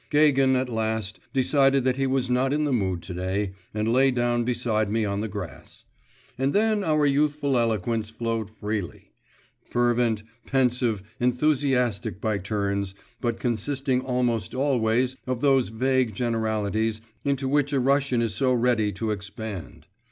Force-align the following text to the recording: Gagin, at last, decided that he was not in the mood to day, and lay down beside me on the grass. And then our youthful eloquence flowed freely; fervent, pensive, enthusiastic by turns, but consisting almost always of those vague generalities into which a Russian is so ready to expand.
Gagin, 0.09 0.55
at 0.55 0.67
last, 0.67 1.19
decided 1.31 1.83
that 1.83 1.97
he 1.97 2.07
was 2.07 2.27
not 2.27 2.53
in 2.53 2.63
the 2.63 2.73
mood 2.73 3.03
to 3.03 3.13
day, 3.13 3.51
and 3.71 3.93
lay 3.93 4.09
down 4.09 4.43
beside 4.43 4.89
me 4.91 5.05
on 5.05 5.21
the 5.21 5.27
grass. 5.27 5.85
And 6.39 6.53
then 6.53 6.83
our 6.83 7.05
youthful 7.05 7.55
eloquence 7.55 8.09
flowed 8.09 8.49
freely; 8.49 9.11
fervent, 9.63 10.23
pensive, 10.47 11.03
enthusiastic 11.19 12.19
by 12.19 12.39
turns, 12.39 12.95
but 13.21 13.39
consisting 13.39 14.01
almost 14.01 14.55
always 14.55 15.17
of 15.27 15.39
those 15.41 15.69
vague 15.69 16.15
generalities 16.15 17.01
into 17.23 17.47
which 17.47 17.71
a 17.71 17.79
Russian 17.79 18.23
is 18.23 18.33
so 18.33 18.55
ready 18.55 18.91
to 18.93 19.11
expand. 19.11 19.85